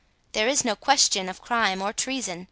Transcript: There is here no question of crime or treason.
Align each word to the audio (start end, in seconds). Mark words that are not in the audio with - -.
There 0.31 0.47
is 0.47 0.63
here 0.63 0.71
no 0.71 0.75
question 0.75 1.29
of 1.29 1.41
crime 1.43 1.79
or 1.79 1.93
treason. 1.93 2.39